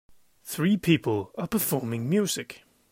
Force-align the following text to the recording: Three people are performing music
Three 0.43 0.77
people 0.77 1.31
are 1.37 1.47
performing 1.47 2.09
music 2.09 2.63